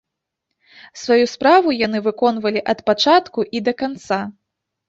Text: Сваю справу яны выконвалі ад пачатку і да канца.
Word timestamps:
Сваю 1.01 1.25
справу 1.33 1.75
яны 1.87 2.01
выконвалі 2.07 2.65
ад 2.73 2.81
пачатку 2.89 3.47
і 3.59 3.63
да 3.69 3.73
канца. 3.83 4.21